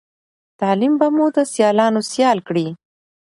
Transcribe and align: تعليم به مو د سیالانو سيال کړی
تعليم 0.59 0.93
به 0.99 1.07
مو 1.15 1.25
د 1.35 1.37
سیالانو 1.53 2.01
سيال 2.11 2.37
کړی 2.47 2.67